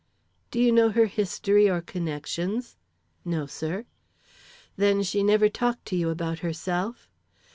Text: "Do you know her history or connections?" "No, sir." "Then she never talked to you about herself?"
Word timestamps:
"Do 0.49 0.59
you 0.59 0.71
know 0.71 0.89
her 0.89 1.05
history 1.05 1.69
or 1.69 1.79
connections?" 1.79 2.75
"No, 3.23 3.45
sir." 3.45 3.85
"Then 4.75 5.03
she 5.03 5.21
never 5.21 5.47
talked 5.47 5.85
to 5.89 5.95
you 5.95 6.09
about 6.09 6.39
herself?" 6.39 7.07